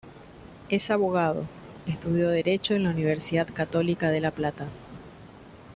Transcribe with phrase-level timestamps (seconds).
[0.69, 1.45] Es abogado,
[1.85, 4.65] estudió Derecho en la Universidad Católica de La Plata.